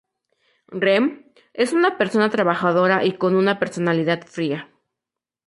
Rem 0.83 1.09
es 1.53 1.73
una 1.73 1.95
persona 1.99 2.31
trabajadora 2.31 3.05
y 3.05 3.19
con 3.19 3.35
una 3.35 3.59
personalidad 3.59 4.25
fría. 4.25 4.67